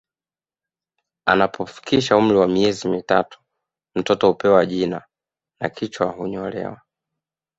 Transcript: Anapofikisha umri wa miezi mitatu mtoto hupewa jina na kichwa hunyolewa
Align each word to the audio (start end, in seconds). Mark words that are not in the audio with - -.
Anapofikisha 1.25 2.17
umri 2.17 2.37
wa 2.37 2.47
miezi 2.47 2.87
mitatu 2.89 3.41
mtoto 3.95 4.27
hupewa 4.27 4.65
jina 4.65 5.01
na 5.59 5.69
kichwa 5.69 6.07
hunyolewa 6.07 6.81